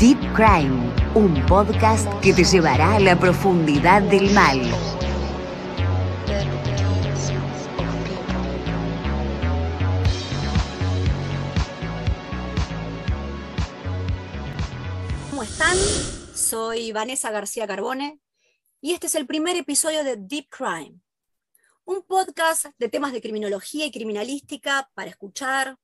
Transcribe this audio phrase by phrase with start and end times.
[0.00, 4.58] Deep Crime, un podcast que te llevará a la profundidad del mal.
[15.28, 15.76] ¿Cómo están?
[16.34, 18.22] Soy Vanessa García Carbone
[18.80, 20.98] y este es el primer episodio de Deep Crime,
[21.84, 25.76] un podcast de temas de criminología y criminalística para escuchar,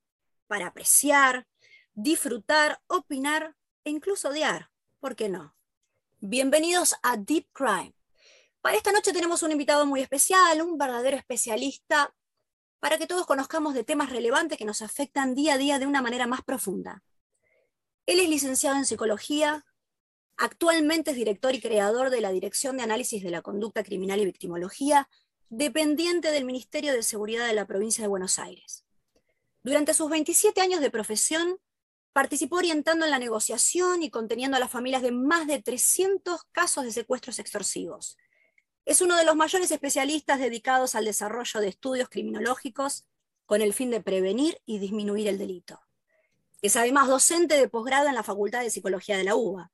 [0.46, 1.46] para apreciar,
[1.92, 3.54] disfrutar, opinar
[3.86, 4.68] e incluso odiar.
[4.98, 5.54] ¿Por qué no?
[6.18, 7.94] Bienvenidos a Deep Crime.
[8.60, 12.12] Para esta noche tenemos un invitado muy especial, un verdadero especialista,
[12.80, 16.02] para que todos conozcamos de temas relevantes que nos afectan día a día de una
[16.02, 17.04] manera más profunda.
[18.06, 19.64] Él es licenciado en psicología,
[20.36, 24.24] actualmente es director y creador de la Dirección de Análisis de la Conducta Criminal y
[24.24, 25.08] Victimología,
[25.48, 28.84] dependiente del Ministerio de Seguridad de la provincia de Buenos Aires.
[29.62, 31.60] Durante sus 27 años de profesión,
[32.16, 36.84] participó orientando en la negociación y conteniendo a las familias de más de 300 casos
[36.84, 38.16] de secuestros extorsivos.
[38.86, 43.04] Es uno de los mayores especialistas dedicados al desarrollo de estudios criminológicos
[43.44, 45.78] con el fin de prevenir y disminuir el delito.
[46.62, 49.70] Es además docente de posgrado en la Facultad de Psicología de la UBA.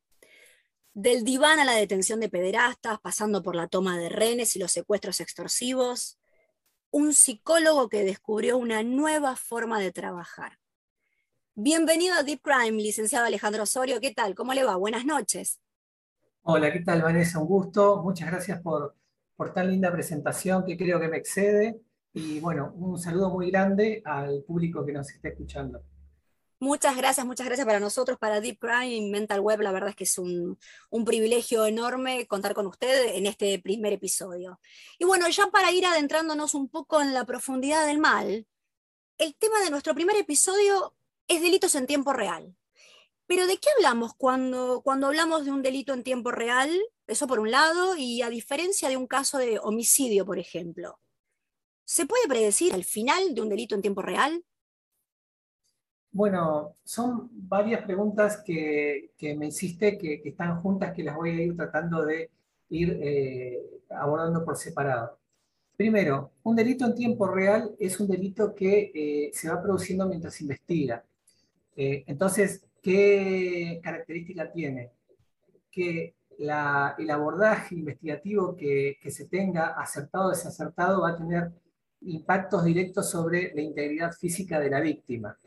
[0.95, 4.73] Del diván a la detención de pederastas, pasando por la toma de renes y los
[4.73, 6.19] secuestros extorsivos,
[6.91, 10.59] un psicólogo que descubrió una nueva forma de trabajar.
[11.55, 14.01] Bienvenido a Deep Crime, licenciado Alejandro Osorio.
[14.01, 14.35] ¿Qué tal?
[14.35, 14.77] ¿Cómo le va?
[14.77, 15.61] Buenas noches.
[16.41, 17.41] Hola, ¿qué tal Vanessa?
[17.41, 18.03] Un gusto.
[18.03, 18.97] Muchas gracias por,
[19.37, 21.79] por tan linda presentación que creo que me excede.
[22.15, 25.83] Y bueno, un saludo muy grande al público que nos está escuchando.
[26.59, 29.61] Muchas gracias, muchas gracias para nosotros, para Deep Crime y Mental Web.
[29.61, 33.93] La verdad es que es un, un, privilegio enorme contar con usted en este primer
[33.93, 34.59] episodio.
[34.99, 38.47] Y bueno, ya para ir adentrándonos un poco en la profundidad del mal,
[39.19, 40.95] el tema de nuestro primer episodio
[41.29, 42.55] es delitos en tiempo real.
[43.27, 46.71] Pero ¿de qué hablamos cuando, cuando hablamos de un delito en tiempo real?
[47.07, 50.99] Eso por un lado, y a diferencia de un caso de homicidio, por ejemplo.
[51.85, 54.45] ¿Se puede predecir el final de un delito en tiempo real?
[56.11, 61.43] Bueno, son varias preguntas que, que me hiciste que, están juntas, que las voy a
[61.43, 62.31] ir tratando de
[62.69, 65.19] ir eh, abordando por separado.
[65.77, 70.35] Primero, un delito en tiempo real es un delito que eh, se va produciendo mientras
[70.35, 71.03] se investiga.
[71.77, 74.91] Eh, entonces, ¿qué característica tiene?
[75.71, 81.53] Que el abordaje investigativo que, que se tenga, acertado o desacertado, va a tener
[82.03, 85.39] impactos directos sobre la integridad física de la víctima.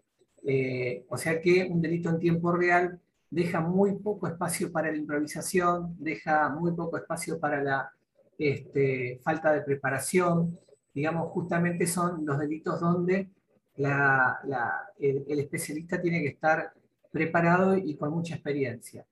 [0.48, 3.00] Eh, o sea que un delito en tiempo real
[3.30, 7.92] deja muy poco espacio para la improvisación, deja muy poco espacio para la
[8.38, 10.58] este, falta de preparación.
[10.94, 13.30] Digamos, justamente son los delitos donde
[13.78, 16.74] la, la, el, el, especialista tiene que estar
[17.12, 19.06] preparado y con mucha experiencia.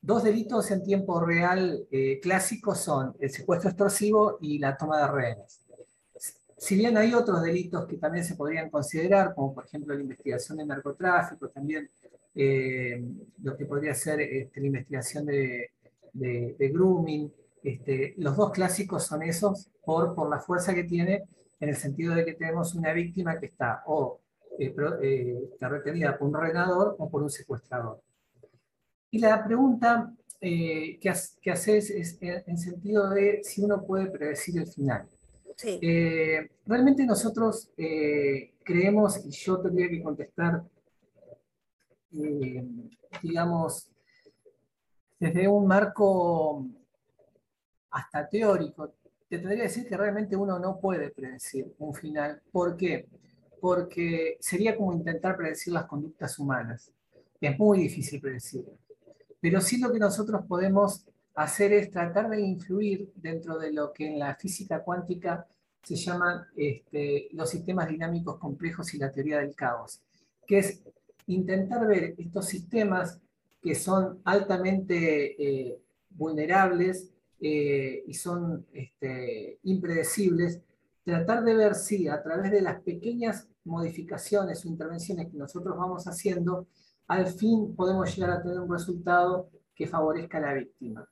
[0.00, 5.08] Dos delitos en tiempo real eh, clásicos son el secuestro extorsivo y la toma de
[5.08, 5.66] rehenes
[6.56, 10.58] si bien hay otros delitos que también se podrían considerar, como por ejemplo la investigación
[10.58, 11.90] de narcotráfico, también
[12.34, 13.04] eh,
[13.42, 15.70] lo que podría ser este, la investigación de,
[16.12, 17.30] de, de grooming,
[17.62, 21.24] este, los dos clásicos son esos por, por la fuerza que tiene,
[21.60, 24.20] en el sentido de que tenemos una víctima que está o
[24.58, 28.02] eh, eh, está retenida por un renador o por un secuestrador.
[29.10, 34.58] Y la pregunta eh, que, que haces es en sentido de si uno puede predecir
[34.58, 35.08] el final.
[35.56, 35.78] Sí.
[36.66, 37.70] Realmente nosotros
[38.62, 40.62] creemos, y yo tendría que contestar,
[43.22, 43.90] digamos,
[45.18, 46.66] desde un marco
[47.90, 48.92] hasta teórico,
[49.28, 52.40] te tendría que decir que realmente uno no puede predecir un final.
[52.52, 53.08] ¿Por qué?
[53.60, 56.92] Porque sería como intentar predecir las conductas humanas.
[57.40, 58.78] Es muy difícil predecirlo.
[59.40, 64.06] Pero sí lo que nosotros podemos hacer es tratar de influir dentro de lo que
[64.06, 65.46] en la física cuántica
[65.82, 70.00] se llaman este, los sistemas dinámicos complejos y la teoría del caos,
[70.46, 70.82] que es
[71.26, 73.20] intentar ver estos sistemas
[73.62, 75.78] que son altamente eh,
[76.10, 80.62] vulnerables eh, y son este, impredecibles,
[81.04, 86.04] tratar de ver si a través de las pequeñas modificaciones o intervenciones que nosotros vamos
[86.06, 86.66] haciendo,
[87.06, 91.08] al fin podemos llegar a tener un resultado que favorezca a la víctima.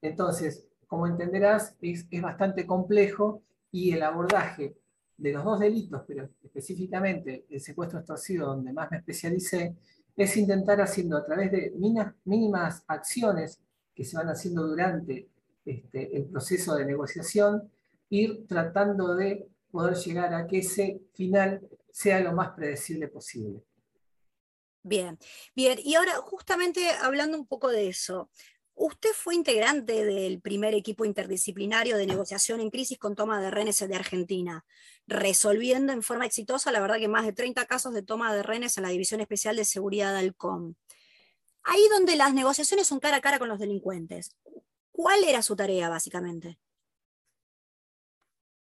[0.00, 4.76] Entonces, como entenderás, es, es bastante complejo y el abordaje
[5.16, 9.76] de los dos delitos, pero específicamente el secuestro extorsivo, donde más me especialicé,
[10.16, 11.72] es intentar haciendo a través de
[12.24, 13.60] mínimas acciones
[13.94, 15.28] que se van haciendo durante
[15.70, 17.70] este, el proceso de negociación,
[18.10, 21.60] ir tratando de poder llegar a que ese final
[21.92, 23.62] sea lo más predecible posible.
[24.82, 25.18] Bien,
[25.54, 25.78] bien.
[25.82, 28.30] Y ahora, justamente hablando un poco de eso,
[28.74, 33.86] usted fue integrante del primer equipo interdisciplinario de negociación en crisis con toma de rehenes
[33.86, 34.64] de Argentina,
[35.06, 38.78] resolviendo en forma exitosa, la verdad que más de 30 casos de toma de rehenes
[38.78, 40.74] en la División Especial de Seguridad de Alcom.
[41.64, 44.34] Ahí donde las negociaciones son cara a cara con los delincuentes.
[44.98, 46.58] ¿Cuál era su tarea, básicamente?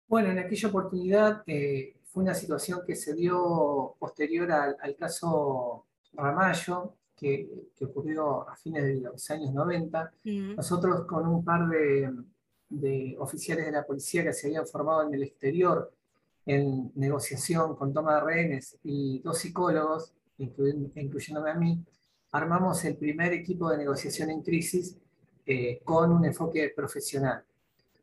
[0.09, 6.95] Bueno, en aquella oportunidad eh, fue una situación que se dio posterior al caso Ramallo,
[7.15, 10.11] que, ocurrió a fines de los años 90.
[10.57, 15.23] Nosotros con un par de, oficiales de la policía que se habían formado en el
[15.23, 15.93] exterior
[16.45, 21.81] en negociación con toma de rehenes y dos psicólogos, incluyéndome a mí,
[22.33, 24.97] armamos el primer equipo de negociación en crisis
[25.47, 27.41] eh, con un enfoque profesional,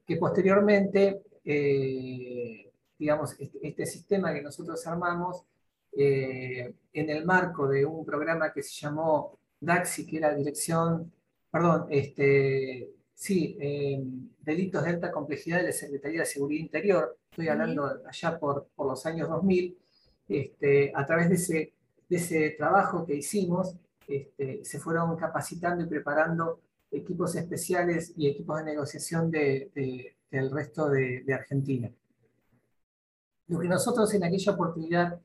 [0.06, 5.44] que posteriormente, eh, digamos, este, este, sistema que nosotros armamos
[5.92, 11.12] eh, en el marco de un programa que se llamó DAXI, que era Dirección,
[11.50, 14.02] perdón, este, sí, eh,
[14.40, 18.86] Delitos de Alta Complejidad de la Secretaría de Seguridad Interior, estoy hablando allá por, por
[18.86, 19.78] los años 2000,
[20.30, 21.72] este, a través de ese,
[22.08, 23.76] de ese trabajo que hicimos,
[24.08, 26.60] este, se fueron capacitando y preparando
[26.94, 31.90] equipos especiales y equipos de negociación de, del resto de, de Argentina.
[33.48, 35.20] Lo que nosotros en aquella oportunidad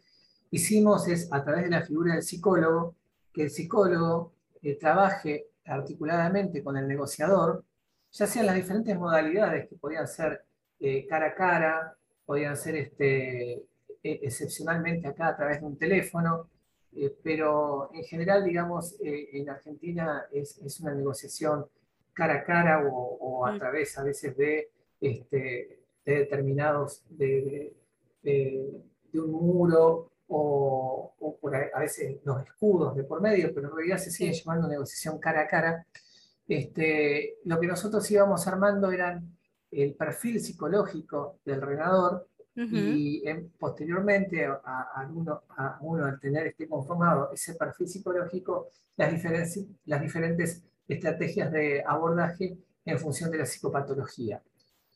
[0.52, 2.96] hicimos es, a través de la figura del psicólogo,
[3.34, 7.64] que el psicólogo eh, trabaje articuladamente con el negociador,
[8.12, 10.44] ya sean las diferentes modalidades que podían ser
[10.80, 11.96] eh, cara a cara,
[12.26, 13.66] podían ser este, e,
[14.04, 16.50] excepcionalmente acá a través de un teléfono,
[16.96, 21.66] eh, pero en general, digamos, en Argentina es, una negociación
[22.14, 23.60] cara a cara o, a mm.
[23.60, 24.70] través a veces de,
[25.00, 27.74] este, determinados, de,
[28.22, 28.84] de,
[29.14, 34.12] un muro o, por a, veces los escudos de por medio, pero en realidad se
[34.12, 35.86] sigue llamando negociación cara a cara.
[36.48, 39.38] Este, lo que nosotros íbamos armando eran
[39.72, 42.28] el perfil psicológico del renador
[42.62, 43.24] y
[43.58, 51.52] posteriormente a, uno, al tener este conformado ese perfil psicológico, las, diferentes, las diferentes estrategias
[51.52, 54.42] de abordaje en función de la psicopatología.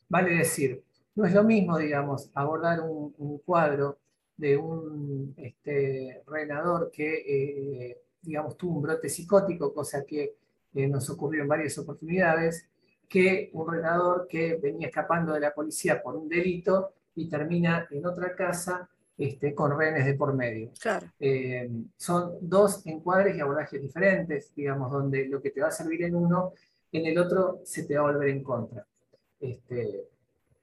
[0.08, 0.82] Vale decir,
[1.14, 3.98] no es lo mismo, digamos, abordar un, un cuadro
[4.36, 10.36] de un este, renador que, eh, digamos, tuvo un brote psicótico, cosa que
[10.74, 12.68] eh, nos ocurrió en varias oportunidades,
[13.08, 18.04] que un renador que venía escapando de la policía por un delito y termina en
[18.06, 20.72] otra casa este, con rehenes de por medio.
[20.80, 21.06] Claro.
[21.20, 26.02] Eh, son dos encuadres y abordajes diferentes, digamos, donde lo que te va a servir
[26.02, 26.52] en uno,
[26.90, 28.84] en el otro se te va a volver en contra.
[29.40, 30.08] Este,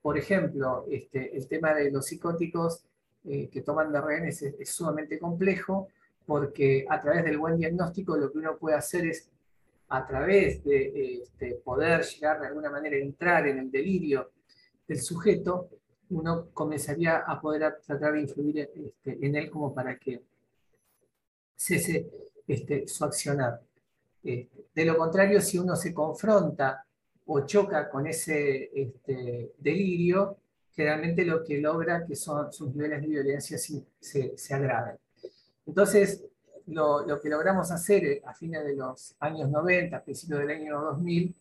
[0.01, 2.83] por ejemplo, este, el tema de los psicóticos
[3.23, 5.87] eh, que toman de rehenes es, sumamente complejo
[6.25, 9.29] porque a través del buen diagnóstico lo que uno puede hacer es,
[9.89, 11.21] a través de
[11.65, 14.31] poder llegar de alguna manera a entrar en el delirio
[14.87, 15.69] del sujeto,
[16.11, 20.21] uno comenzaría a poder tratar de influir este, en él como para que
[21.55, 22.07] cese
[22.47, 23.61] este, su accionar.
[24.23, 26.85] de lo contrario, si uno se confronta
[27.25, 28.71] o choca con ese
[29.57, 30.37] delirio,
[30.71, 34.97] generalmente lo que logra que son, sus niveles de violencia se, se, agraven.
[35.65, 36.23] Entonces,
[36.67, 40.49] lo, lo, que logramos hacer eh, a fines de los años 90, a principios del
[40.49, 41.35] año 2000,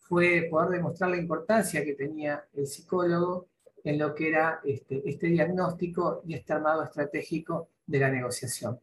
[0.00, 3.46] fue poder demostrar la importancia que tenía el psicólogo
[3.88, 8.78] en lo que era este, este diagnóstico y este armado estratégico de la negociación.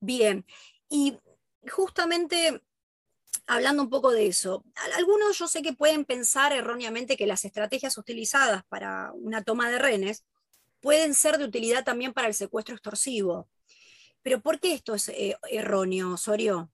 [0.00, 0.44] Bien,
[0.88, 1.16] y
[1.70, 2.60] justamente
[3.46, 4.64] hablando un poco de eso,
[4.96, 9.78] algunos yo sé que pueden pensar erróneamente que las estrategias utilizadas para una toma de
[9.78, 10.24] rehenes
[10.80, 13.48] pueden ser de utilidad también para el secuestro extorsivo.
[14.22, 16.68] Pero ¿por qué esto es eh, erróneo, Osorio?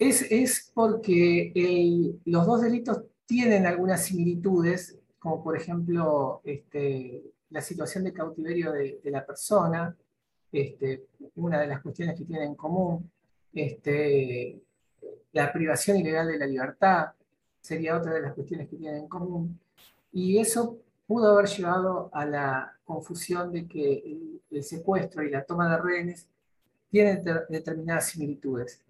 [0.00, 1.52] Es, porque
[2.24, 8.98] los dos delitos tienen algunas similitudes, como por ejemplo este, la situación de cautiverio de,
[9.04, 9.94] la persona,
[10.50, 11.04] este,
[11.36, 13.10] una de las cuestiones que tienen en común,
[13.52, 14.58] este,
[15.32, 17.08] la privación ilegal de la libertad
[17.60, 19.60] sería otra de las cuestiones que tienen en común.
[20.12, 25.70] Y eso pudo haber llevado a la confusión de que el, secuestro y la toma
[25.70, 26.26] de rehenes
[26.88, 28.80] tienen determinadas similitudes.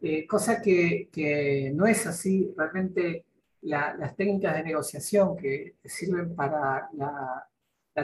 [0.00, 2.52] Eh, cosa que, no es así.
[2.56, 3.24] Realmente
[3.62, 7.46] las técnicas de negociación que sirven para la,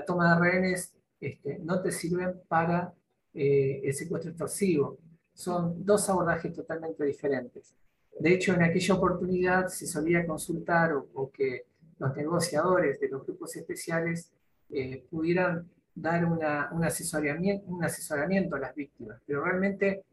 [0.06, 2.92] toma de rehenes este, no te sirven para
[3.32, 4.98] eh, el secuestro extorsivo
[5.36, 7.74] son dos abordajes totalmente diferentes.
[8.18, 11.66] De hecho, en aquella oportunidad se solía consultar o, que
[11.98, 14.32] los negociadores de los grupos especiales
[14.70, 16.42] eh, pudieran dar un,
[16.84, 20.04] asesoramiento, un asesoramiento a las víctimas, pero realmente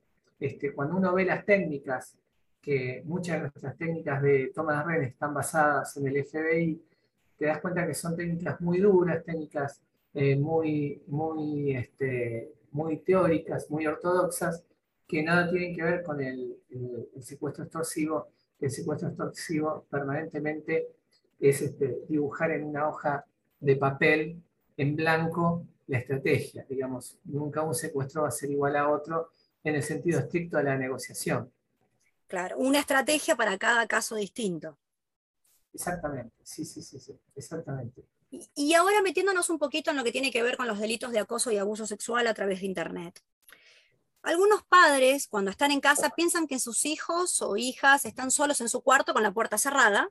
[0.46, 2.18] este, cuando uno ve las técnicas,
[2.62, 6.82] que muchas de nuestras técnicas de toma de redes están basadas en el FBI,
[7.38, 9.82] te das cuenta que son técnicas muy duras, técnicas
[10.14, 14.66] eh, muy, muy, este, muy teóricas, muy ortodoxas,
[15.08, 16.58] que nada tienen que ver con el,
[17.22, 18.28] secuestro extorsivo.
[18.60, 20.90] El secuestro extorsivo permanentemente
[21.40, 23.26] es este, dibujar en una hoja
[23.62, 24.42] de papel
[24.76, 26.66] en blanco la estrategia.
[26.68, 29.30] Digamos, nunca un secuestro va a ser igual a otro
[29.64, 31.52] en el sentido estricto de la negociación.
[32.28, 34.78] Claro, una estrategia para cada caso distinto.
[35.74, 38.04] Exactamente, sí, sí, sí, sí, exactamente.
[38.56, 41.20] Y ahora metiéndonos un poquito en lo que tiene que ver con los delitos de
[41.20, 43.24] acoso y abuso sexual a través de Internet.
[44.24, 48.70] Algunos padres, cuando están en casa, piensan que sus hijos o hijas están solos en
[48.70, 50.10] su cuarto con la puerta cerrada,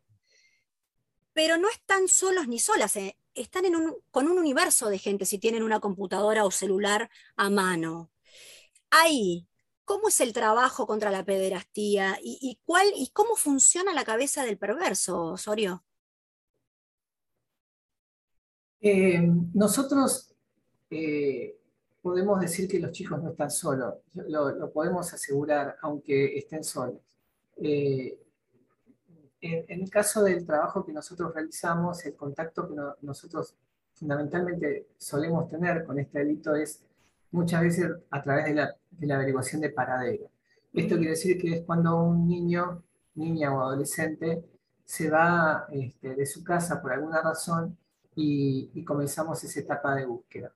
[1.32, 3.64] pero no están solos ni solas, eh, están
[4.10, 8.10] con un universo de gente si tienen una computadora o celular a mano.
[9.84, 14.58] ¿Cómo es el trabajo contra la pederastía y, cuál, y cómo funciona la cabeza del
[14.58, 15.84] perverso, Osorio?
[18.80, 19.20] Eh,
[19.54, 20.34] nosotros
[20.90, 21.56] eh,
[22.00, 27.00] podemos decir que los chicos no están solos, lo, podemos asegurar aunque estén solos.
[27.56, 28.18] Eh,
[29.40, 33.56] en, el caso del trabajo que nosotros realizamos, el contacto que nosotros
[33.94, 36.82] fundamentalmente solemos tener con este delito es
[37.32, 40.30] muchas veces a través de la, averiguación de paradero.
[40.72, 42.82] Esto quiere decir que es cuando un niño,
[43.16, 44.44] niña o adolescente
[44.84, 47.76] se va este, de su casa por alguna razón
[48.14, 50.52] y comenzamos esa etapa de búsqueda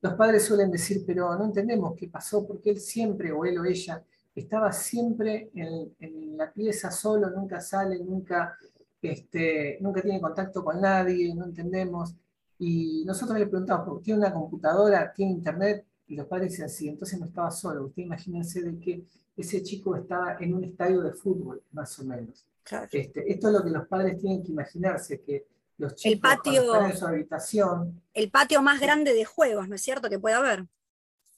[0.00, 3.64] los padres suelen decir, pero no entendemos qué pasó, porque él siempre, o él o
[3.64, 4.02] ella,
[4.34, 8.56] estaba siempre en, la pieza solo, nunca sale, nunca,
[9.02, 12.14] este, nunca tiene contacto con nadie, no entendemos.
[12.60, 15.12] Y nosotros le preguntamos, ¿tiene una computadora?
[15.12, 15.84] ¿Tiene internet?
[16.08, 17.84] Y los padres dicen, sí, entonces no estaba solo.
[17.84, 19.04] Usted imagínense de que
[19.36, 22.44] ese chico estaba en un estadio de fútbol, más o menos.
[22.90, 25.46] Este, esto es lo que los padres tienen que imaginarse, que
[25.78, 28.02] los chicos el patio, en su habitación.
[28.12, 30.10] El patio más grande de juegos, ¿no es cierto?
[30.10, 30.66] Que puede haber.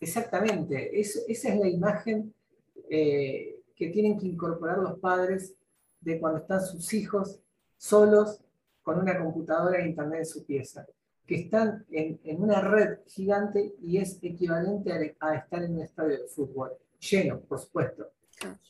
[0.01, 2.35] Exactamente, esa es la imagen
[2.89, 5.55] eh, que tienen que incorporar los padres
[6.01, 7.39] de cuando están sus hijos
[7.77, 8.41] solos
[8.83, 10.87] con una computadora e internet en su pieza,
[11.31, 16.27] que están en, una red gigante y es equivalente a, estar en un estadio de
[16.27, 18.11] fútbol, lleno, por supuesto.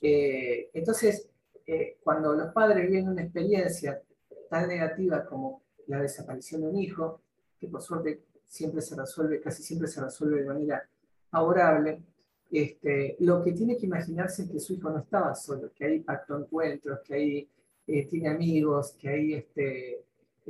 [0.02, 1.26] Eh, entonces,
[1.66, 4.02] eh, cuando los padres vienen una experiencia
[4.50, 7.22] tan negativa como la desaparición de un hijo,
[7.58, 10.86] que por suerte siempre se resuelve, casi siempre se resuelve de manera
[11.30, 12.02] favorable,
[12.50, 16.00] este, lo que tiene que imaginarse es que su hijo no estaba solo, que ahí
[16.00, 17.48] pactó encuentros, que ahí
[17.86, 20.04] eh, tiene amigos, que ahí este,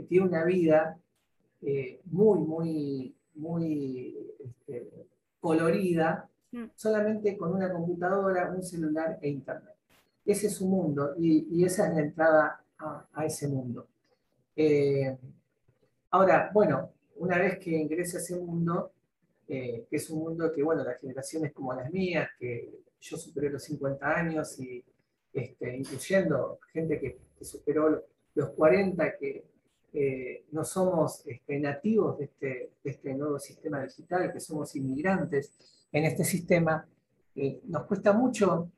[0.09, 0.99] tiene una vida
[1.63, 4.91] eh, muy, muy, muy este,
[5.41, 6.65] colorida, mm.
[6.75, 9.75] solamente con una computadora, un celular e internet.
[10.25, 12.65] Ese es su mundo y, esa es la entrada
[13.13, 13.89] a ese mundo.
[14.57, 15.17] Eh,
[16.11, 18.93] ahora, bueno, una vez que ingresa a ese mundo,
[19.49, 23.51] eh, que es un mundo que, bueno, las generaciones como las mías, que yo superé
[23.51, 24.85] los 50 años y
[25.33, 29.47] este, incluyendo gente que, superó los 40, que
[29.93, 35.53] eh, no somos este, nativos de este, de este, nuevo sistema digital, que somos inmigrantes
[35.93, 36.87] en este sistema,
[37.65, 38.71] nos cuesta mucho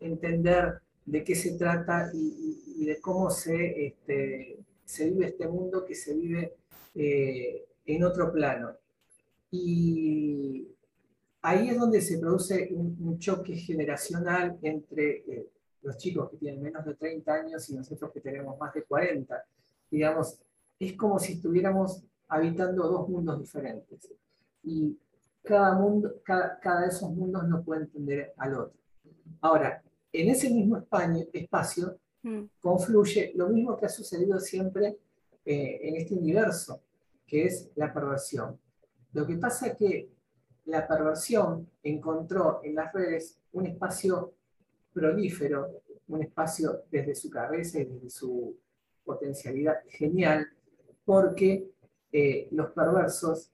[0.00, 5.94] entender de qué se trata y, de cómo se, este, se vive este mundo que
[5.94, 6.54] se vive
[6.94, 8.72] eh, en otro plano.
[9.50, 10.68] Y
[11.42, 15.48] ahí es donde se produce un, choque generacional entre eh,
[15.82, 19.44] los chicos que tienen menos de 30 años y nosotros que tenemos más de 40.
[19.92, 20.40] Digamos,
[20.80, 24.12] es como si estuviéramos habitando dos mundos diferentes.
[24.64, 24.98] Y
[25.44, 28.80] cada, mundo, cada, cada de esos mundos no puede entender al otro.
[29.40, 29.80] Ahora,
[30.12, 30.84] en ese mismo
[31.32, 32.44] espacio Mm.
[32.60, 34.98] confluye lo mismo que ha sucedido siempre
[35.44, 36.80] eh, en este universo,
[37.26, 38.58] que es la perversión.
[39.12, 40.08] Lo que pasa es que
[40.66, 44.34] la perversión encontró en las redes un espacio
[44.92, 48.56] prolífero, un espacio desde su cabeza y desde su
[49.04, 50.48] potencialidad genial,
[51.04, 51.70] porque
[52.12, 53.50] eh, los perversos,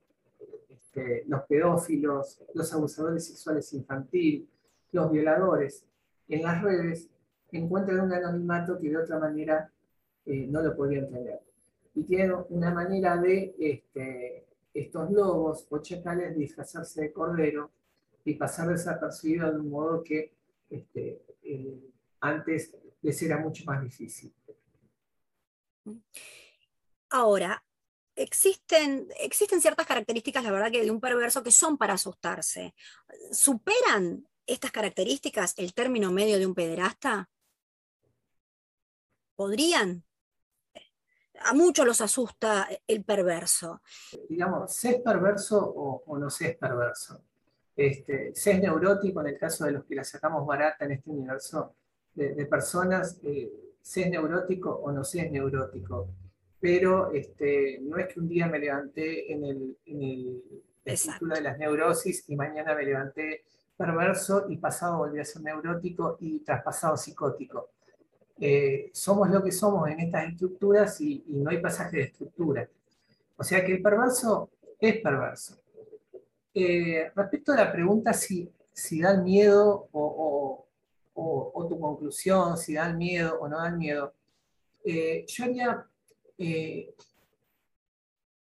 [0.68, 4.48] este, los pedófilos, los abusadores sexuales infantiles,
[4.92, 5.84] los violadores,
[6.28, 7.08] en las redes
[7.52, 9.70] encuentran un anonimato que de otra manera
[10.26, 11.40] eh, no lo podrían tener.
[11.94, 17.70] Y tienen una manera de este, estos lobos o chacales disfrazarse de cordero
[18.24, 20.32] y pasar desapercibido de un modo que
[20.70, 21.80] este, eh,
[22.20, 24.32] antes les era mucho más difícil.
[27.10, 27.64] Ahora,
[28.18, 32.74] existen, existen ciertas características, la verdad, que de un perverso que son para asustarse.
[33.30, 37.28] ¿Superan estas características el término medio de un pederasta?
[39.36, 40.04] ¿Podrían?
[41.40, 43.80] A muchos los asusta el perverso.
[44.28, 47.22] Digamos, ¿se es perverso o, no se es perverso?
[47.76, 51.10] Este, ¿Se es neurótico en el caso de los que la sacamos barata en este
[51.10, 51.76] universo
[52.14, 53.20] de, personas?
[53.22, 56.08] Eh, ¿Se es neurótico o no se es neurótico?
[56.60, 60.42] pero este, no es que un día me levanté en el, en el
[60.84, 63.44] de las neurosis y mañana me levanté
[63.78, 67.70] perverso y pasado volví a ser neurótico y traspasado psicótico.
[68.38, 72.68] Eh, somos lo que somos en estas estructuras y, no hay pasaje de estructura.
[73.38, 75.56] O sea que el perverso es perverso.
[76.52, 80.67] Eh, respecto a la pregunta si, si da miedo o,
[81.20, 84.14] o, tu conclusión, si da miedo o no da miedo,
[84.84, 85.84] eh, yo haría
[86.38, 86.94] eh,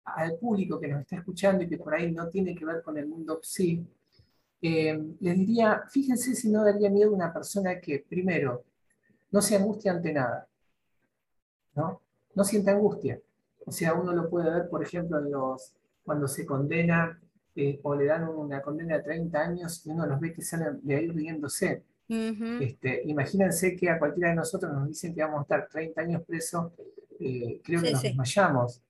[0.05, 2.99] al público que nos está escuchando y que por ahí no tiene que ver con
[2.99, 3.87] el mundo psi,
[4.61, 8.65] eh, les diría, fíjense si no daría miedo a una persona que, primero,
[9.31, 10.47] no se angustia ante nada,
[11.75, 12.03] ¿no?
[12.35, 13.21] No siente angustia.
[13.65, 15.19] O sea, uno lo puede ver, por ejemplo,
[16.03, 17.21] cuando se condena
[17.55, 20.81] eh, o le dan una condena de 30 años y uno los ve que salen
[20.83, 21.85] de ahí riéndose.
[22.09, 26.23] Este, imagínense que a cualquiera de nosotros nos dicen que vamos a estar 30 años
[26.27, 26.73] presos
[27.21, 28.81] eh, creo que nos desmayamos.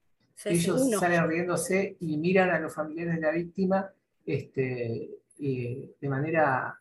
[0.44, 3.90] Ellos salen riéndose y miran a los familiares de la víctima
[4.24, 5.10] este,
[5.40, 6.78] eh, de manera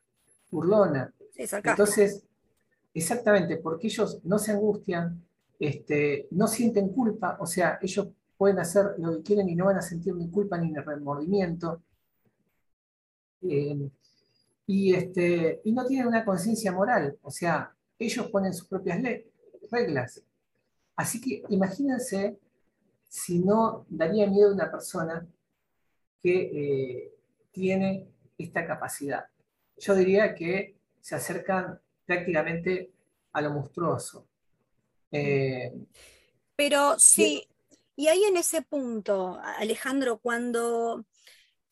[0.51, 1.11] burlona.
[1.35, 2.23] Entonces,
[2.93, 5.23] exactamente, porque ellos no se angustian,
[5.59, 9.77] este, no sienten culpa, o sea, ellos pueden hacer lo que quieren y no van
[9.77, 11.81] a sentir ni culpa ni remordimiento.
[13.41, 13.89] Eh,
[14.67, 18.99] y, este, y no tienen una conciencia moral, o sea, ellos ponen sus propias
[19.71, 20.21] reglas.
[20.95, 22.37] Así que imagínense
[23.07, 25.25] si no daría miedo a una persona
[26.21, 27.13] que eh,
[27.51, 28.07] tiene
[28.37, 29.25] esta capacidad.
[29.77, 32.91] Yo diría que se acercan prácticamente
[33.31, 34.27] a lo monstruoso.
[35.11, 35.71] Eh,
[36.55, 37.47] Pero sí,
[37.95, 41.05] y ahí en ese punto, Alejandro, cuando,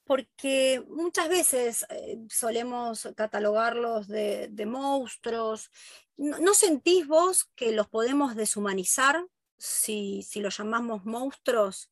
[0.05, 5.71] porque muchas veces eh, solemos catalogarlos de, monstruos
[6.17, 11.91] ¿No, sentís vos que los podemos deshumanizar si, si los llamamos monstruos?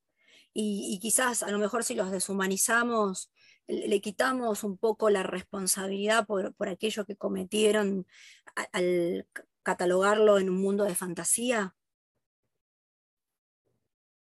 [0.53, 3.31] Y, quizás a lo mejor si los deshumanizamos,
[3.67, 8.05] le, quitamos un poco la responsabilidad por, aquello que cometieron
[8.71, 9.27] al
[9.63, 11.75] catalogarlo en un mundo de fantasía?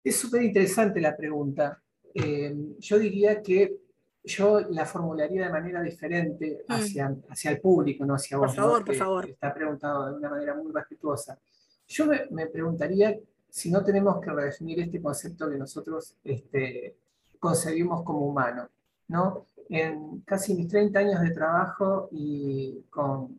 [0.02, 1.84] Es súper interesante la pregunta.
[2.14, 3.77] Eh, yo diría que
[4.22, 6.72] yo la formularía de manera diferente mm.
[6.72, 8.55] hacia, hacia el público, no hacia vos.
[8.55, 9.29] Por favor, por favor.
[9.29, 11.38] Está preguntado de una manera muy respetuosa.
[11.87, 13.18] Yo me, preguntaría
[13.50, 16.96] si no tenemos que redefinir este concepto que nosotros este,
[17.38, 18.68] concebimos como humano.
[19.09, 19.46] ¿no?
[19.68, 23.38] En casi mis 30 años de trabajo y con,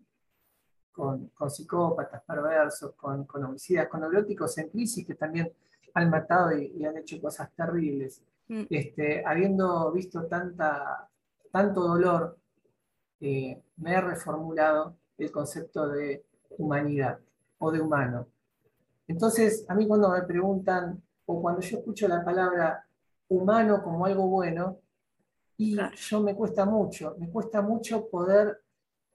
[0.92, 5.52] con, psicópatas perversos, con, con, homicidas, con neuróticos en crisis que también
[5.96, 8.22] han matado y han hecho cosas terribles.
[8.48, 8.64] Mm.
[8.70, 11.10] Este, habiendo visto tanta,
[11.52, 12.38] tanto dolor,
[13.20, 16.24] eh, me he reformulado el concepto de
[16.58, 17.20] humanidad
[17.58, 18.28] o de humano.
[19.08, 22.86] Entonces, a mí cuando me preguntan, o cuando yo escucho la palabra
[23.28, 24.80] humano como algo bueno,
[25.58, 28.62] y yo me cuesta mucho, me cuesta mucho poder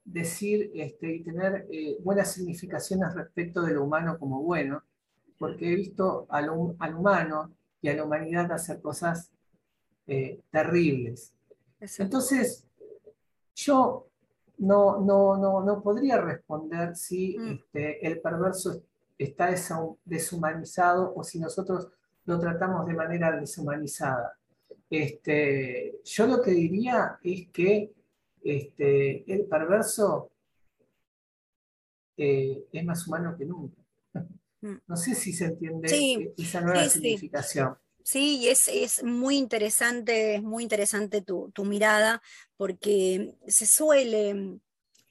[0.03, 4.83] decir este, y tener eh, buenas significaciones respecto de lo humano como bueno,
[5.37, 9.31] porque he visto al, al humano y a la humanidad hacer cosas
[10.07, 11.33] eh, terribles.
[11.97, 12.67] Entonces,
[13.55, 14.07] yo
[14.59, 17.51] no, no, no, no podría responder si mm.
[17.51, 18.83] este, el perverso
[19.17, 19.53] está
[20.05, 21.89] deshumanizado o si nosotros
[22.25, 24.37] lo tratamos de manera deshumanizada.
[24.89, 27.93] Este, yo lo que diría es que
[28.43, 30.31] este, el perverso
[32.17, 33.80] eh, es más humano que nunca.
[34.61, 34.75] Mm.
[34.87, 37.75] No sé si se entiende esa nueva significación.
[38.03, 42.21] Sí, es, es muy interesante, es muy interesante tu, mirada,
[42.57, 44.59] porque se suele,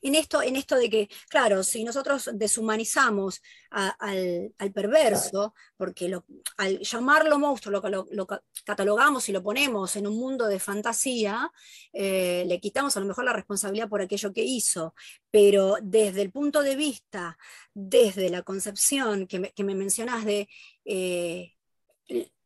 [0.03, 6.13] en esto, en esto de que, claro, si nosotros deshumanizamos al, perverso, porque
[6.57, 8.27] al llamarlo monstruo lo, lo,
[8.65, 11.51] catalogamos y lo ponemos en un mundo de fantasía,
[11.93, 14.95] eh, le quitamos a lo mejor la responsabilidad por aquello que hizo,
[15.31, 17.39] pero desde el punto de vista,
[17.75, 20.49] desde la concepción que me, que me mencionas de...
[20.85, 21.55] Eh,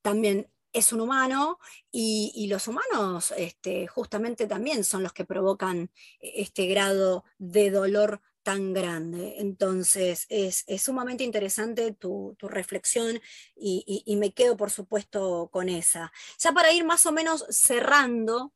[0.03, 1.59] también es un humano
[1.91, 8.73] y, los humanos este, justamente también son los que provocan este grado de dolor tan
[8.75, 9.37] grande.
[9.39, 13.21] Entonces, es, sumamente interesante tu, reflexión
[13.57, 16.13] y, me quedo, por supuesto, con esa.
[16.39, 18.53] Ya para ir más o menos cerrando,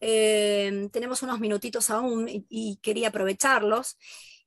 [0.00, 3.96] eh, tenemos unos minutitos aún y, quería aprovecharlos.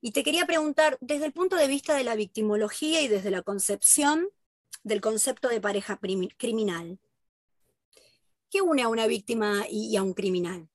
[0.00, 3.42] Y te quería preguntar, desde el punto de vista de la victimología y desde la
[3.42, 4.28] concepción
[4.84, 5.98] del concepto de pareja
[6.36, 7.00] criminal,
[8.54, 10.68] ¿qué une a una víctima y a un criminal?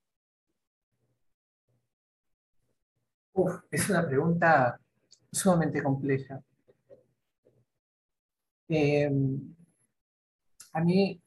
[3.71, 4.77] es una pregunta
[5.31, 6.43] sumamente compleja.
[8.67, 9.55] Em,
[10.73, 11.21] a mí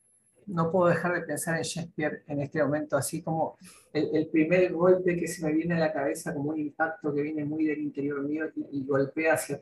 [0.49, 3.57] no puedo dejar de pensar en Shakespeare en este momento, así como
[3.95, 7.47] el, primer golpe que se me viene a la cabeza como un impacto que viene
[7.47, 9.59] muy del interior mío y, golpea hacia,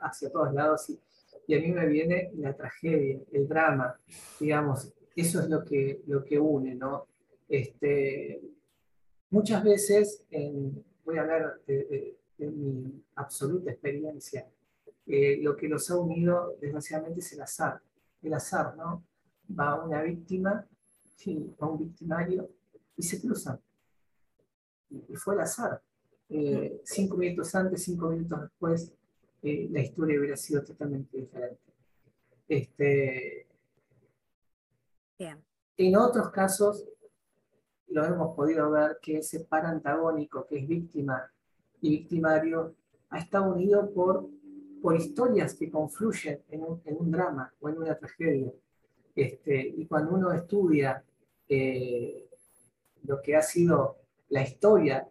[0.00, 3.96] hacia todos lados y, a mí me viene la tragedia, el drama,
[4.40, 7.06] digamos, eso es lo que, lo que une, ¿no?
[7.48, 8.40] Este,
[9.30, 14.48] muchas veces en, voy a hablar de, mi absoluta experiencia.
[15.06, 17.80] Eh, lo que los ha unido, desgraciadamente, es el azar.
[18.20, 19.04] El azar, ¿no?
[19.56, 20.66] Va una víctima,
[21.62, 22.50] va un victimario
[22.96, 23.60] y se cruzan.
[24.90, 25.80] Y, fue el azar.
[26.28, 28.92] Eh, cinco minutos antes, cinco minutos después,
[29.42, 31.60] eh, la historia hubiera sido totalmente diferente.
[32.48, 33.46] Este,
[35.76, 36.84] En otros casos,
[37.88, 41.30] lo hemos podido ver que ese par antagónico que es víctima
[41.80, 42.74] y victimario
[43.10, 44.28] ha estado unido por,
[44.80, 48.52] por historias que confluyen en un, drama o en una tragedia.
[49.14, 51.04] Este, y cuando uno estudia
[51.48, 52.28] eh,
[53.04, 53.98] lo que ha sido
[54.30, 55.06] la historia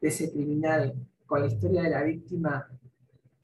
[0.00, 0.94] de ese criminal
[1.26, 2.68] con la historia de la víctima,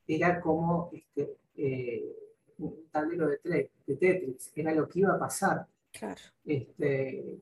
[0.06, 2.16] era como este, eh,
[2.58, 5.66] un tablero de, de, Tetris, era lo que iba a pasar.
[5.98, 6.20] Claro.
[6.44, 7.38] Este,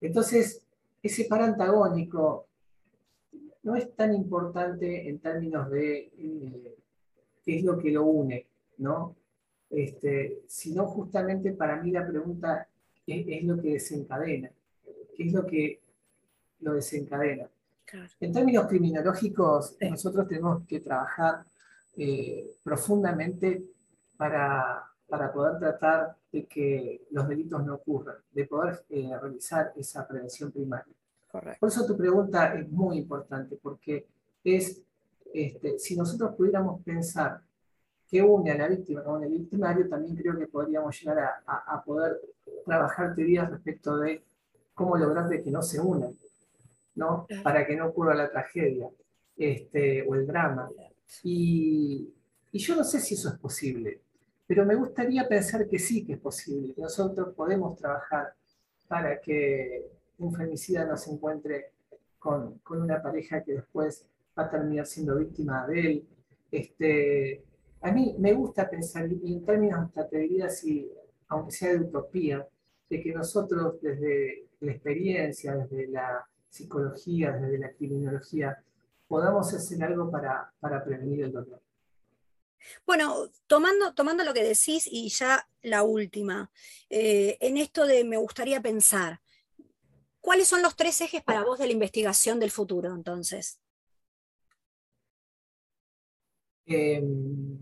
[0.00, 0.62] entonces,
[1.02, 2.46] ese par antagónico
[3.62, 6.76] no es tan importante en términos de eh,
[7.44, 8.46] qué es lo que lo une,
[8.78, 9.16] ¿no?
[9.70, 12.68] Este, sino justamente para mí la pregunta
[13.06, 14.50] es, lo que desencadena,
[15.16, 15.80] qué es lo que
[16.60, 17.48] lo desencadena.
[18.20, 21.44] En términos criminológicos, nosotros tenemos que trabajar
[21.96, 23.62] eh, profundamente
[24.16, 30.08] para para poder tratar de que los delitos no ocurran, de poder eh, realizar esa
[30.08, 30.94] prevención primaria.
[31.60, 34.06] Por eso tu pregunta es muy importante, porque
[34.42, 34.82] es,
[35.32, 37.40] este, si nosotros pudiéramos pensar
[38.08, 41.82] que une a la víctima con el victimario, también creo que podríamos llegar a, a,
[41.82, 42.20] poder
[42.66, 44.22] trabajar teorías respecto de
[44.74, 46.14] cómo lograr de que no se unan,
[46.94, 47.26] ¿no?
[47.42, 48.90] Para que no ocurra la tragedia
[49.36, 50.68] este, o el drama.
[51.22, 52.12] Y,
[52.52, 54.01] y yo no sé si eso es posible.
[54.54, 58.34] Pero me gustaría pensar que sí que es posible, que nosotros podemos trabajar
[58.86, 59.86] para que
[60.18, 61.70] un femicida no se encuentre
[62.18, 64.04] con, con una pareja que después
[64.38, 66.08] va a terminar siendo víctima de él.
[66.50, 67.42] Este,
[67.80, 70.48] a mí me gusta pensar, y en términos hasta te diría,
[71.28, 72.46] aunque sea de utopía,
[72.90, 78.62] de que nosotros desde la experiencia, desde la psicología, desde la criminología,
[79.08, 81.62] podamos hacer algo para, para prevenir el dolor.
[82.86, 86.50] Bueno, tomando, tomando lo que decís y ya la última,
[86.90, 89.20] eh, en esto de me gustaría pensar,
[90.20, 93.60] ¿cuáles son los tres ejes para vos de la investigación del futuro entonces?
[96.66, 97.58] Em,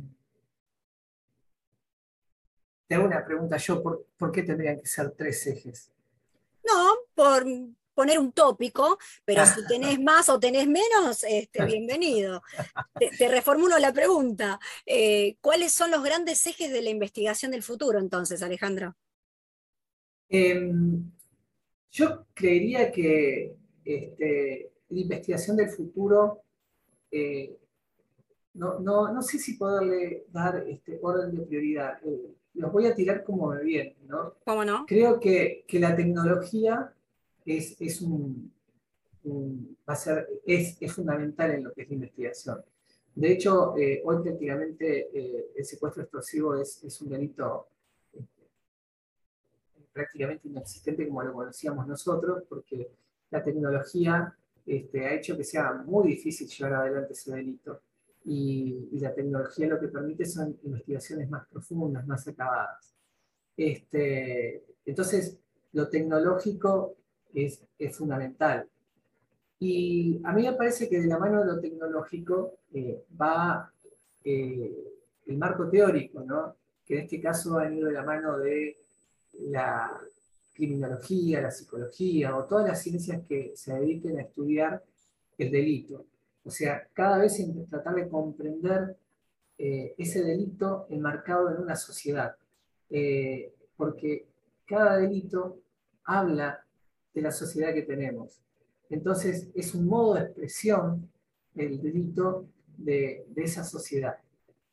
[2.87, 5.91] te hago una pregunta yo, ¿por qué tendrían que ser tres ejes?
[6.65, 7.45] No, por,
[8.01, 12.41] poner un tópico, pero si tenés más o tenés menos, este, bienvenido.
[13.19, 14.59] Te, reformulo la pregunta.
[14.87, 18.97] Eh, ¿Cuáles son los grandes ejes de la investigación del futuro entonces, Alejandro?
[20.31, 21.11] Em,
[21.91, 26.41] yo creería que este, la investigación del futuro,
[27.11, 27.55] eh,
[28.55, 31.99] no, sé si poderle dar este orden de prioridad.
[32.03, 34.37] Eh, los voy a tirar como me viene, ¿no?
[34.47, 34.87] ¿Cómo no?
[34.87, 36.95] Creo que, que la tecnología
[37.45, 38.53] es, un,
[39.89, 42.63] va a ser, es, fundamental en lo que es la investigación.
[43.15, 47.69] De hecho, eh, hoy prácticamente eh, el secuestro explosivo es, es un delito
[48.13, 48.49] este,
[49.93, 52.91] prácticamente inexistente como lo conocíamos nosotros, porque
[53.31, 54.35] la tecnología
[54.67, 57.83] este, ha hecho que sea muy difícil llevar adelante ese delito.
[58.25, 62.95] Y, la tecnología lo que permite son investigaciones más profundas, más acabadas.
[63.57, 65.39] Este, entonces,
[65.73, 66.97] lo tecnológico
[67.35, 67.63] es,
[67.97, 68.69] fundamental.
[69.59, 73.71] Y a mí me parece que de la mano de lo tecnológico eh, va
[74.25, 74.95] eh,
[75.27, 76.57] el marco teórico, ¿no?
[76.87, 78.77] que en este caso ha ido de la mano de
[79.41, 80.01] la
[80.55, 84.83] criminología, la psicología o todas las ciencias que se dediquen a estudiar
[85.39, 86.07] el delito.
[86.45, 88.97] O sea, cada vez tratar de comprender
[89.59, 92.35] eh, ese delito enmarcado en una sociedad.
[93.77, 94.27] Porque
[94.67, 95.61] cada delito
[96.05, 96.65] habla
[97.15, 98.41] de la sociedad que tenemos.
[98.89, 101.11] Entonces, es un modo de expresión
[101.55, 102.47] el delito
[102.77, 104.17] de, esa sociedad.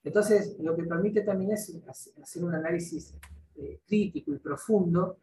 [0.04, 1.74] Entonces, lo que permite también es
[2.22, 3.14] hacer un análisis
[3.56, 5.18] eh, crítico y profundo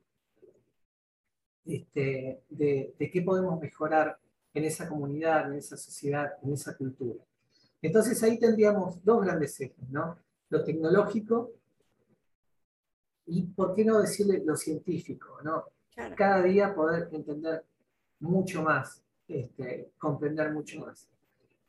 [1.64, 4.18] este, de, qué podemos mejorar
[4.53, 7.24] en esa comunidad, en esa sociedad, en esa cultura.
[7.81, 10.18] Entonces ahí tendríamos dos grandes ejes, ¿no?
[10.50, 11.53] Lo tecnológico
[13.27, 15.64] y, ¿por qué no decirle lo científico, ¿no?
[16.16, 17.64] Cada día poder entender
[18.20, 21.09] mucho más, este, comprender mucho más.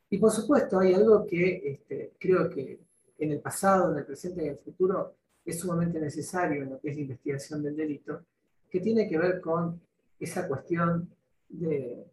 [0.10, 2.80] Y por supuesto hay algo que este, creo que
[3.18, 6.80] en el pasado, en el presente y en el futuro es sumamente necesario en lo
[6.80, 8.22] que es la investigación del delito,
[8.70, 9.80] que tiene que ver con
[10.20, 11.10] esa cuestión
[11.50, 12.06] de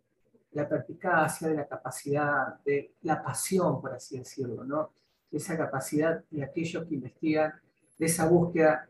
[0.52, 4.90] la perspicacia, de la capacidad, de la pasión, por así decirlo, ¿no?
[5.30, 7.54] Esa capacidad de aquellos que investigan,
[7.98, 8.86] de esa búsqueda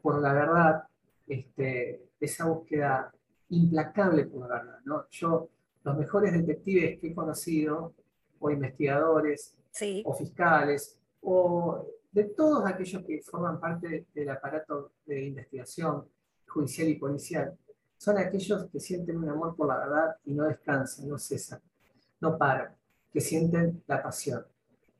[0.00, 0.84] por la verdad,
[1.26, 3.12] este, de esa búsqueda
[3.48, 5.08] implacable por la verdad, ¿no?
[5.10, 5.48] Yo,
[5.82, 7.94] los mejores detectives que he conocido,
[8.38, 9.54] o investigadores,
[10.04, 16.04] o fiscales, o de todos aquellos que forman parte del aparato de investigación
[16.46, 17.56] judicial y policial,
[17.96, 21.60] son aquellos que sienten un amor por la verdad y no descansan, no cesan,
[22.20, 22.74] no paran,
[23.12, 24.44] que sienten la pasión.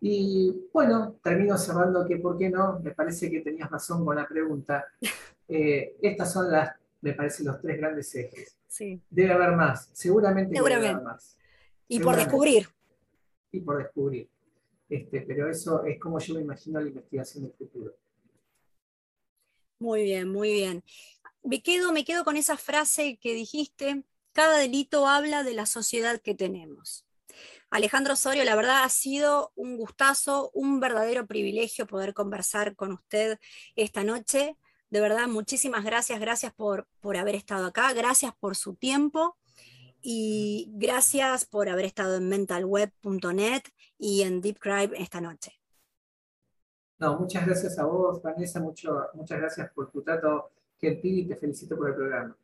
[0.02, 2.78] Y bueno, termino cerrando que, ¿por qué no?
[2.80, 4.86] Me parece que tenías razón con la pregunta.
[5.52, 8.58] Eh, estas son las, me parece, los tres grandes ejes.
[8.66, 9.02] Sí.
[9.10, 11.36] Debe haber más, seguramente, debe haber más.
[11.88, 12.68] Y por descubrir.
[13.50, 14.28] Y por descubrir.
[14.88, 17.94] Este, pero eso es como yo me imagino la investigación del futuro.
[19.78, 20.82] Muy bien, muy bien
[21.42, 26.20] me quedo, me quedo con esa frase que dijiste, cada delito habla de la sociedad
[26.20, 27.06] que tenemos.
[27.70, 33.38] Alejandro Osorio, la verdad ha sido un gustazo, un verdadero privilegio poder conversar con usted
[33.76, 34.56] esta noche.
[34.90, 39.36] De verdad, muchísimas gracias, gracias por, por haber estado acá, gracias por su tiempo
[40.02, 43.62] y gracias por haber estado en mentalweb.net
[43.98, 44.58] y en Deep
[44.96, 45.52] esta noche.
[46.98, 50.50] No, muchas gracias a vos, Vanessa, mucho, muchas gracias por tu trato
[50.82, 52.36] y te felicito por el programa.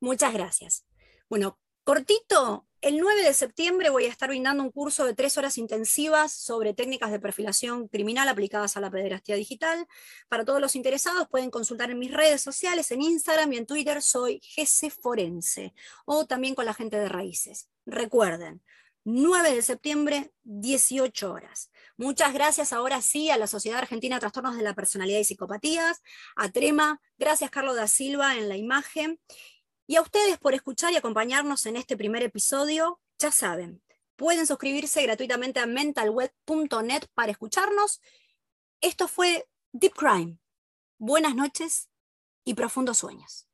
[0.00, 0.84] Muchas gracias.
[1.28, 5.56] Bueno, cortito, el 9 de septiembre voy a estar brindando un curso de tres horas
[5.56, 9.86] intensivas sobre técnicas de perfilación criminal aplicadas a la pederastía digital.
[10.28, 14.02] Para todos los interesados pueden consultar en mis redes sociales, en Instagram y en Twitter
[14.02, 15.74] soy GC Forense
[16.06, 17.70] o también con la gente de Raíces.
[17.86, 18.60] Recuerden,
[19.04, 21.70] 9 de septiembre, 18 horas.
[21.96, 26.02] Muchas gracias ahora sí a la Sociedad Argentina de Trastornos de la Personalidad y Psicopatías,
[26.34, 29.20] a Trema, gracias Carlos da Silva en la imagen,
[29.86, 33.00] y a ustedes por escuchar y acompañarnos en este primer episodio.
[33.18, 33.82] Ya saben,
[34.16, 38.00] pueden suscribirse gratuitamente a mentalweb.net para escucharnos.
[38.80, 40.38] Esto fue Deep Crime.
[40.98, 41.88] Buenas noches
[42.44, 43.48] y profundos sueños.